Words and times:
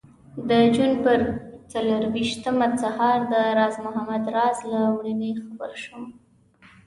د 0.49 0.51
جون 0.75 0.91
پر 1.03 1.19
څلرویشتمه 1.71 2.67
سهار 2.83 3.19
د 3.31 3.33
راز 3.57 3.75
محمد 3.85 4.23
راز 4.37 4.57
له 4.71 4.79
مړینې 4.95 5.31
خبر 5.43 5.71
شوم. 5.83 6.03